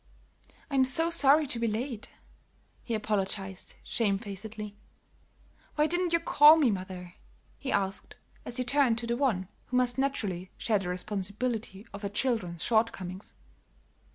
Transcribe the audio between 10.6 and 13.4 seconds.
the responsibility of her children's shortcomings.